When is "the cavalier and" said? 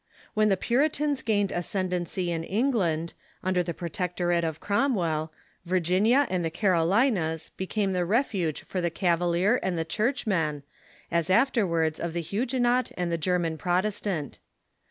8.81-9.77